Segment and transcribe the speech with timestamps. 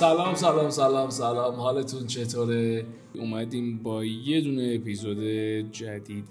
[0.00, 1.54] سلام سلام سلام سلام.
[1.54, 5.18] حالتون چطوره؟ اومدیم با یه دونه اپیزود
[5.72, 6.28] جدید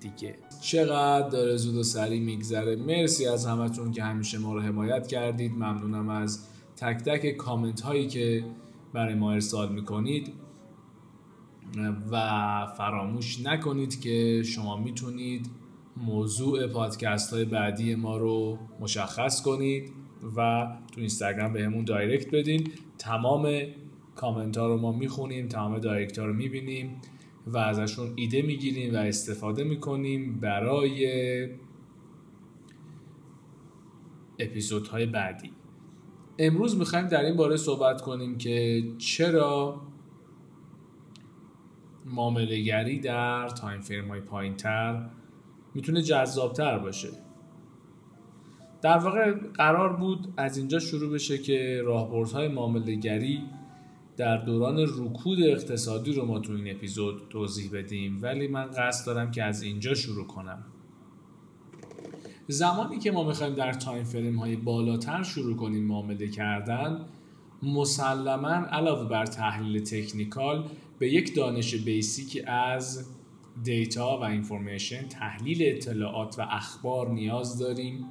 [0.00, 0.38] دیگه.
[0.60, 2.76] چقدر داره زود و سریع میگذره.
[2.76, 5.52] مرسی از همتون که همیشه ما رو حمایت کردید.
[5.52, 8.44] ممنونم از تک تک کامنت هایی که
[8.92, 10.32] برای ما ارسال می‌کنید.
[12.12, 12.16] و
[12.78, 15.46] فراموش نکنید که شما می‌تونید
[15.96, 19.92] موضوع پادکست های بعدی ما رو مشخص کنید.
[20.36, 22.68] و تو اینستاگرام بهمون دایرکت بدین.
[22.98, 23.62] تمام
[24.16, 27.00] کامنت ها رو ما می‌خونیم تمام دایرکت ها رو می‌بینیم
[27.46, 31.48] و ازشون ایده می‌گیریم و استفاده می‌کنیم برای
[34.38, 35.50] اپیزودهای بعدی.
[36.38, 39.82] امروز می‌خوایم در این باره صحبت کنیم که چرا
[42.04, 45.10] معاملهگری در time frame های پایین تر
[45.74, 47.08] می‌تونه جذابتر باشه.
[48.86, 53.42] در واقع قرار بود از اینجا شروع بشه که راهبردهای معاملهگری
[54.16, 58.18] در دوران رکود اقتصادی رو ما تو این اپیزود توضیح بدیم.
[58.22, 60.64] ولی من قصد دارم که از اینجا شروع کنم.
[62.48, 67.04] زمانی که ما می‌خوایم در تایم فریم های بالاتر شروع کنیم معامله کردن
[67.62, 73.06] مسلما علاوه بر تحلیل تکنیکال به یک دانش basic از
[73.62, 78.06] data و information تحلیل اطلاعات و اخبار نیاز داریم.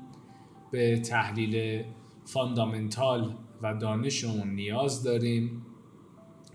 [0.71, 1.83] به تحلیل
[2.25, 5.65] fundamental و دانشمون نیاز داریم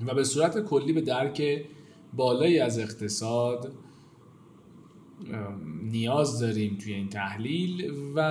[0.06, 1.64] و به صورت کلی به درک
[2.12, 3.72] بالایی از اقتصاد
[5.82, 8.22] نیاز داریم توی این تحلیل و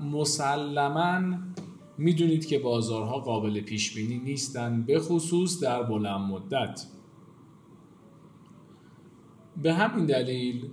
[0.00, 1.38] مسلما
[1.98, 6.86] می‌دونید که بازارها قابل پیش بینی نیستن به خصوص در بلند مدت.
[9.62, 10.70] به همین دلیل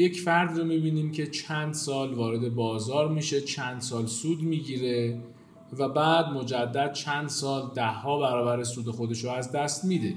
[0.00, 5.20] یک فرد رو می‌بینیم که چند سال وارد بازار میشه چند سال سود می‌گیره
[5.78, 10.14] و بعد مجدد چند سال ده ها برابر سود خودش رو از دست میده.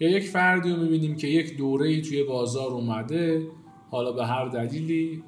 [0.00, 3.48] یا یک فردی رو می‌بینیم که یک دوره ای توی بازار اومده
[3.90, 5.22] حالا به هر دلیلی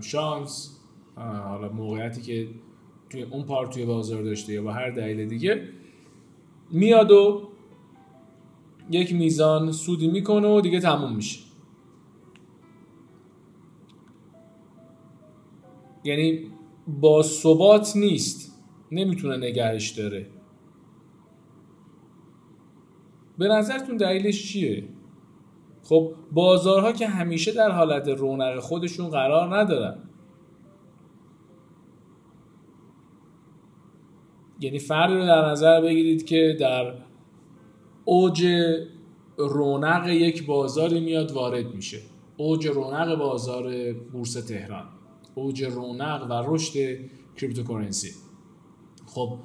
[0.00, 0.76] شانس
[1.16, 2.48] حالا موقعیتی که
[3.10, 5.68] توی اون پارت توی بازار داشته یا به هر دلیل دیگه
[6.70, 7.48] میاد و
[8.90, 11.49] یک میزان سودی می‌کنه و دیگه تموم میشه.
[16.04, 16.52] یعنی
[16.86, 18.62] با ثبات نیست.
[18.92, 20.26] نمی‌تونه نگهش داره.
[23.38, 24.84] به نظرتون دلیلش چیه؟
[25.82, 29.98] خب بازارها که همیشه در حالت رونق خودشون قرار ندارن.
[34.60, 36.94] یعنی فردی رو در نظر بگیرید که در
[38.04, 38.46] اوج
[39.36, 41.98] رونق یک بازاری میاد وارد میشه.
[42.36, 44.99] اوج رونق بازار بورس تهران.
[45.40, 46.98] اوج رونق و رشد
[47.36, 48.10] cryptocurrency
[49.06, 49.38] خب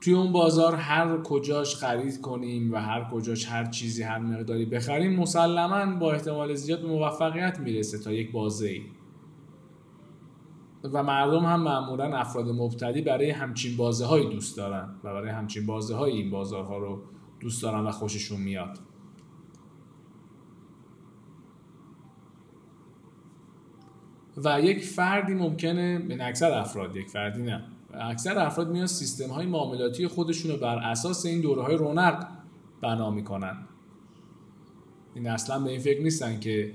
[0.00, 5.16] توی اون بازار هر کجاش خرید کنیم و هر کجاش هر چیزی هر مقداری بخریم
[5.16, 8.82] مسلما با احتمال زیاد به موفقیت می‌رسه تا یک بازه ای.
[10.92, 15.66] و مردم هم معمولا افراد مبتدی برای همچین بازه هایی دوست دارن و برای همچین
[15.66, 17.02] بازه های این بازارها رو
[17.40, 18.78] دوست دارن و خوششون میاد.
[24.44, 27.64] و یک فردی ممکنه به اکثر افراد یک فردی نه.
[27.94, 32.26] اکثر افراد میان سیستم های معاملاتی خودشون رو بر اساس این دوره های رونق
[32.80, 33.56] بنا می‌کنن.
[35.14, 36.72] این اصلا به این فکر نیستن که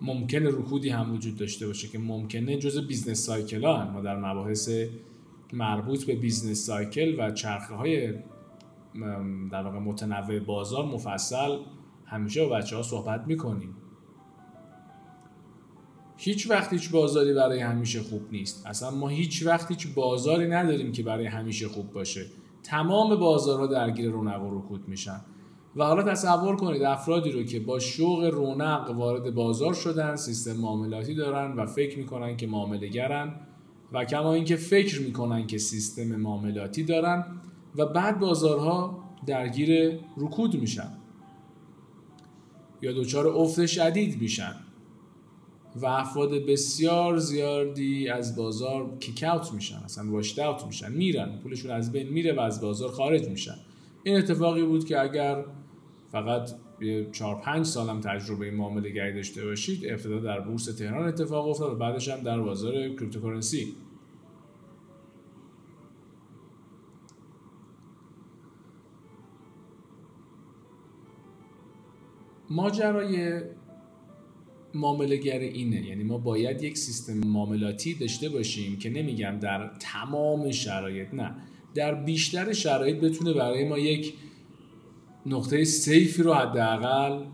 [0.00, 4.70] ممکنه رکودی هم وجود داشته باشه که ممکنه جز business cycle ها ما در مباحث
[5.52, 8.14] مربوط به business cycle و چرخه های
[9.52, 11.58] در واقع متنوع بازار مفصل
[12.04, 13.74] همیشه با بچه ها صحبت می‌کنیم.
[16.24, 18.66] هیچ وقت هیچ بازاری برای همیشه خوب نیست.
[18.66, 22.26] اصلا ما هیچ وقت هیچ بازاری نداریم که برای همیشه خوب باشه.
[22.62, 25.20] تمام بازارها درگیر رونق و رکود میشن.
[25.76, 31.14] و حالا تصور کنید افرادی رو که با شوق رونق وارد بازار شدن سیستم معاملاتی
[31.14, 33.34] دارن و فکر می‌کنن که معامله گرن
[33.92, 37.26] و کما اینکه فکر می‌کنن که سیستم معاملاتی دارن
[37.76, 40.90] و بعد بازارها درگیر رکود میشن
[42.82, 44.54] یا دچار افت شدید میشن.
[45.76, 51.70] و افراد بسیار زیادی از بازار کیک اوت میشن اصلا واشت اوت میشن میرن پولشون
[51.70, 53.56] از بین میره و از بازار خارج میشن.
[54.02, 55.44] این اتفاقی بود که اگر
[56.12, 61.48] فقط یه 4 5 سالم تجربه معامله گری داشته باشید ابتدا در بورس تهران اتفاق
[61.48, 63.74] افتاد و بعدش هم در بازار کریپتوکارنسی.
[72.50, 73.40] ماجرای
[74.74, 75.14] معامله
[75.54, 75.86] اینه.
[75.86, 81.34] یعنی ما باید یک سیستم معاملاتی داشته باشیم که نمیگم در تمام شرایط نه.
[81.74, 84.14] در بیشتر شرایط بتونه برای ما یک
[85.26, 87.24] نقطه safe ی رو حداقل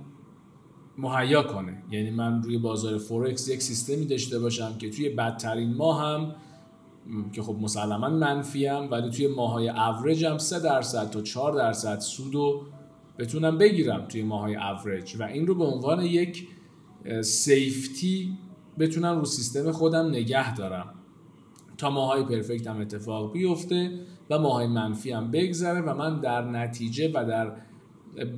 [0.98, 1.82] مهیا کنه.
[1.90, 6.34] یعنی من روی بازار فورکس یک سیستمی داشته باشم که توی بدترین ماه هم
[7.32, 12.34] که خب مسلما منفیم ولی توی ماهای اوریج هم 3 درصد تا 4 درصد سود
[12.34, 12.62] رو
[13.18, 16.48] بتونم بگیرم توی ماهای اوریج و این رو به عنوان یک
[17.22, 18.38] safety
[18.78, 20.94] بتونم رو سیستم خودم نگه دارم.
[21.78, 23.90] تا ماهای پرفکت هم اتفاق بیفته
[24.30, 27.52] و ماهای منفی هم بگذره و من در نتیجه و در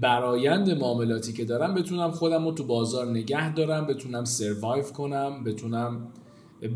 [0.00, 6.08] برایند معاملاتی که دارم بتونم خودم رو تو بازار نگه دارم بتونم سروایو کنم بتونم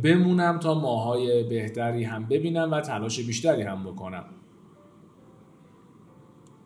[0.03, 4.25] بمونم تا ماهای بهتری هم ببینم و تلاش بیشتری هم بکنم.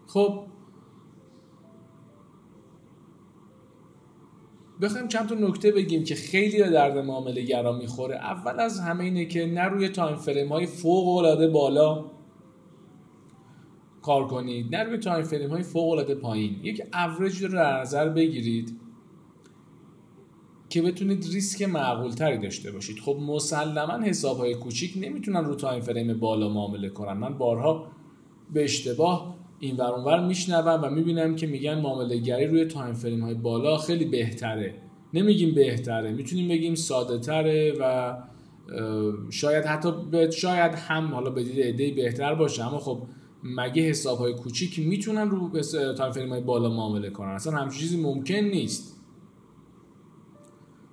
[0.06, 0.44] خب
[4.82, 8.16] بخوایم چند تا نکته بگیم که خیلی به درد معامله گرا می‌خوره.
[8.16, 12.04] اول از همه اینه که نه روی تایم فریم های فوق العاده بالا
[14.02, 16.60] کار کنید نه روی time frame های فوق العاده پایین.
[16.62, 18.80] یک اوریج رو در نظر بگیرید
[20.68, 22.98] که بتونید ریسک معقول تری داشته باشید.
[22.98, 27.12] خب مسلما حساب های کوچیک نمی‌تونن رو time frame بالا معامله کنن.
[27.12, 27.86] من بارها
[28.52, 33.20] به اشتباه این ور اونور میشنوم و می‌بینم که میگن معامله گری روی time frame
[33.20, 34.74] های بالا خیلی بهتره.
[35.14, 38.14] نمیگیم بهتره می‌تونیم بگیم ساده تره و
[39.30, 39.92] شاید حتی
[40.32, 42.66] شاید هم حالا به دید ایده بهتر باشه.
[42.66, 43.02] اما خب
[43.42, 45.60] مگه حساب های کوچیک می‌تونن رو
[45.96, 49.00] time frame های بالا معامله کنن؟ اصلا همچین چیزی ممکن نیست.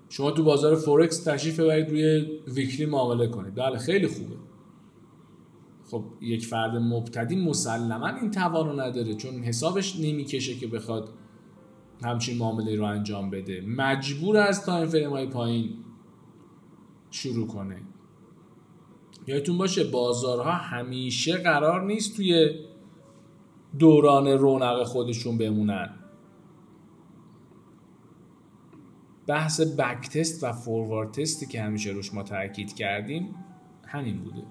[0.09, 3.55] شما تو بازار فورکس تشریف ببرید روی weekly معامله کنید.
[3.55, 4.35] بله خیلی خوبه.
[5.95, 11.09] خب یک فرد مبتدی مسلما این توانو نداره چون حسابش نمی‌کشه که بخواد
[12.03, 13.61] همچین معامله رو انجام بده.
[13.61, 15.69] مجبور از time frame های پایین
[17.11, 17.81] شروع کنه.
[19.27, 22.59] یادتون باشه بازارها همیشه قرار نیست توی
[23.79, 25.89] دوران رونق خودشون بمونن.
[29.27, 33.35] بحث بک تست و فوروارد تستی که همیشه روش ما تاکید کردیم
[33.87, 34.43] همین بوده.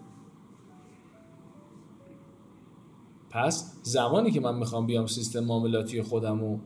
[3.35, 6.61] پس زمانی که من می‌خوام بیام سیستم معاملاتی خودم رو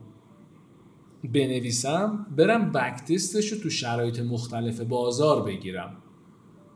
[1.25, 5.97] بنویسم برم بک تستش رو تو شرایط مختلف بازار بگیرم.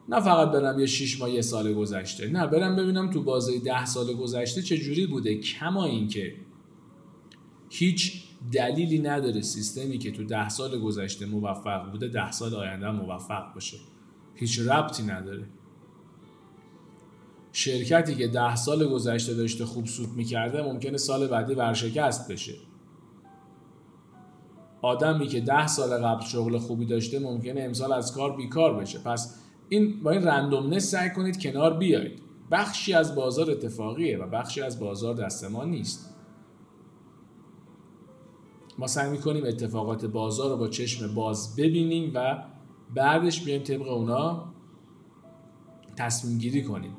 [0.08, 2.30] نه فقط برم یه 6 ماه یه سال گذشته.
[2.30, 5.38] نه برم ببینم تو بازه ده سال گذشته چه جوری بوده.
[5.38, 6.34] کما اینکه
[7.70, 13.54] هیچ دلیلی نداره سیستمی که تو ده سال گذشته موفق بوده ده سال آینده موفق
[13.54, 13.76] باشه.
[14.34, 15.44] هیچ ربطی نداره.
[17.52, 22.54] شرکتی که ده سال گذشته داشته خوب سود می‌کرده ممکنه سال بعدی ورشکست بشه.
[24.82, 28.98] آدمی که ده سال قبل شغل خوبی داشته ممکنه امسال از کار بیکار بشه.
[28.98, 29.38] پس
[29.68, 32.22] این با این رندومنس سعی کنید کنار بیایید.
[32.50, 36.14] بخشی از بازار اتفاقیه و بخشی از بازار دست ما نیست.
[38.78, 42.44] ما سعی می‌کنیم اتفاقات بازار رو با چشم باز ببینیم و
[42.94, 44.52] بعدش بیایم طبق اونا
[45.96, 46.96] تصمیم گیری کنیم.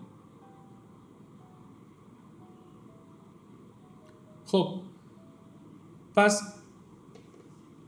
[4.54, 4.82] خب
[6.16, 6.42] پس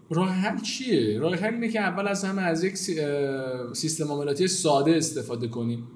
[0.09, 2.75] راه حل چیه؟ راه حل اینه که اول از همه از یک
[3.73, 5.87] سیستم معاملاتی ساده استفاده کنیم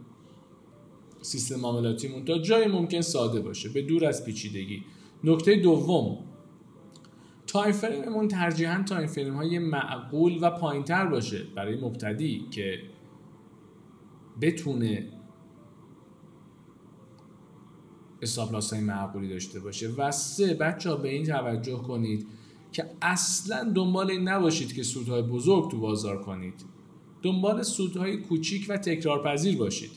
[1.22, 4.84] سیستم معاملاتیمون تا جای ممکن ساده باشه به دور از پیچیدگی
[5.24, 6.18] نکته دوم
[7.48, 12.80] time frame مون ترجیحاً time frame های معقول و پایینتر باشه برای مبتدی که
[14.42, 15.19] بتونه
[18.22, 19.90] استاپلاس های معقولی داشته باشه.
[19.98, 22.28] و سه بچه ها به این توجه کنید
[22.72, 26.54] که اصلا دنبال این نباشید که سودهای بزرگ تو بازار کنید.
[27.22, 29.92] دنبال سودهای کوچیک و تکرارپذیر باشید.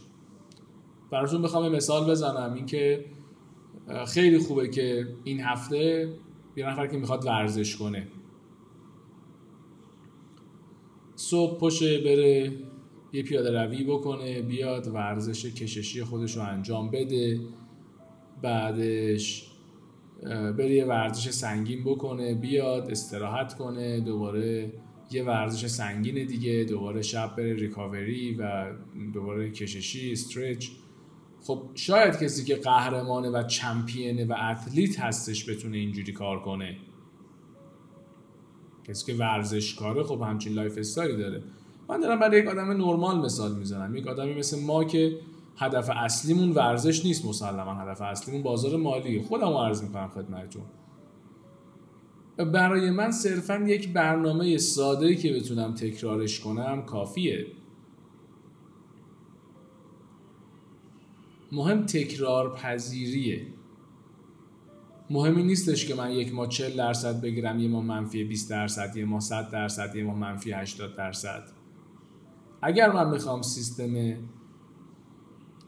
[1.11, 2.55] براتون بخوام مثال بزنم.
[2.55, 3.05] اینکه
[4.07, 6.13] خیلی خوبه که این هفته
[6.57, 8.09] یه نفر که می‌خواد ورزش کنه.
[11.17, 12.53] صبح پشه بره
[13.13, 17.41] یه پیاده روی بکنه بیاد ورزش کششی خودش رو انجام بده.
[18.43, 19.49] بعدش
[20.59, 24.73] بره یه ورزش سنگین بکنه بیاد استراحت کنه دوباره
[25.11, 28.73] یه ورزش سنگین دیگه دوباره شب بره recovery و
[29.15, 30.69] دوباره کششی stretch.
[31.43, 36.77] خب شاید کسی که قهرمانه و champion ه و athlete هستش بتونه اینجوری کار کنه.
[38.85, 41.43] کسی که ورزشکاره خب همچین lifestyle ی داره.
[41.89, 43.97] من دارم برای یک آدم نرمال مثال می‌زنم.
[43.97, 45.19] یک آدمی مثل ما که
[45.57, 49.23] هدف اصلیمون ورزش نیست مسلما هدف اصلیمون بازار مالی.
[49.23, 50.63] خودم عرض می‌کنم خدمتتون.
[52.37, 57.47] برای من صرفا یک برنامه ساده که بتونم تکرارش کنم کافیه.
[61.53, 63.47] مهم تکرار پذیریه
[65.11, 69.05] مهمی نیستش که من یک ماه 40 درصد بگیرم یه ماه منفی 20 درصد یه
[69.05, 71.43] ماه 100 درصد یه ماه منفی 80 درصد.
[72.63, 74.15] اگر من می‌خوام سیستم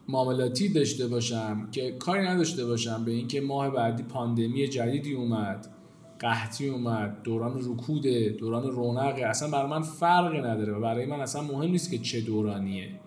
[0.09, 5.75] معاملاتی داشته باشم که کاری نداشته باشم به اینکه ماه بعدی پاندمی جدیدی اومد
[6.19, 11.41] قحطی اومد دوران رکوده دوران رونقه اصلا برای من فرقی نداره و برای من اصلا
[11.41, 12.99] مهم نیست که چه دورانیه.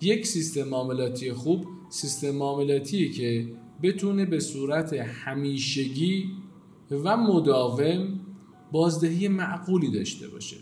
[0.00, 3.48] یک سیستم معاملاتی خوب سیستم معاملاتی که
[3.82, 6.30] بتونه به صورت همیشگی
[6.90, 8.20] و مداوم
[8.72, 10.56] بازدهی معقولی داشته باشه.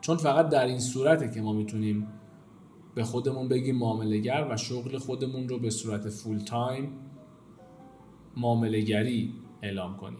[0.00, 2.06] چون فقط در این صورته که ما می‌تونیم
[2.94, 6.92] به خودمون بگیم معاملهگر و شغل خودمون رو به صورت full time
[8.36, 10.18] معاملهگری اعلام کنیم.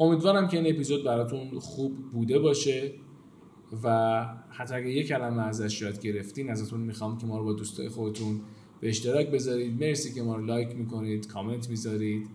[0.00, 2.92] امیدوارم که این اپیزود براتون خوب بوده باشه
[3.82, 7.88] و حتی اگه یک کلمه ازش یاد گرفتین ازتون می‌خوام که ما رو با دوستای
[7.88, 8.40] خودتون
[8.80, 9.84] به اشتراک بذارید.
[9.84, 12.28] مرسی که ما رو لایک می‌کنید کامنت می‌ذارید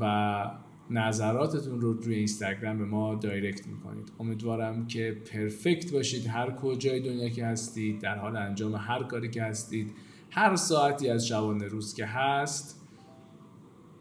[0.00, 0.50] و
[0.90, 4.12] نظراتتون رو روی اینستاگرام به ما دایرکت می‌کنید.
[4.20, 6.26] امیدوارم که پرفکت باشید.
[6.26, 9.94] هر کجای دنیا که هستید در حال انجام هر کاری که هستید
[10.30, 12.86] هر ساعتی از شبانه روز که هست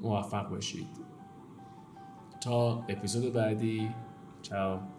[0.02, 0.88] موفق باشید.
[2.44, 3.90] تا اپیزود بعدی.
[4.42, 4.97] چاو.